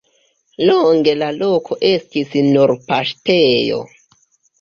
[0.67, 3.79] Longe la loko estis nur paŝtejo.